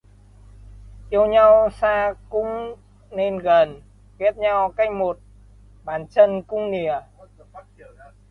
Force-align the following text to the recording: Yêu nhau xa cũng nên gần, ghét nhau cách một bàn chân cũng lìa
Yêu 1.11 1.25
nhau 1.25 1.69
xa 1.69 2.13
cũng 2.29 2.75
nên 3.11 3.39
gần, 3.39 3.81
ghét 4.19 4.37
nhau 4.37 4.73
cách 4.77 4.91
một 4.91 5.19
bàn 5.85 6.07
chân 6.09 6.43
cũng 6.43 6.71
lìa 6.71 6.93